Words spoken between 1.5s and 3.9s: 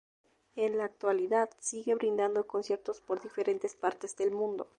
sigue brindando conciertos por diferentes